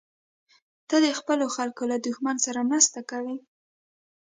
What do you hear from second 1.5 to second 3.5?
خلکو له دښمن سره مرسته کوې.